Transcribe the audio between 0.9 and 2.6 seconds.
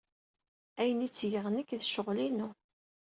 ay ttgeɣ nekk d ccɣel-inu.